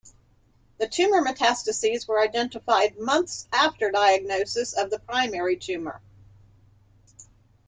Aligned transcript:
The 0.79 0.87
Tumour 0.87 1.23
metastases 1.23 2.07
were 2.07 2.19
identified 2.21 2.97
months 2.97 3.47
after 3.53 3.91
diagnosis 3.91 4.73
of 4.73 4.89
the 4.89 4.97
primary 4.97 5.55
tumour. 5.57 6.01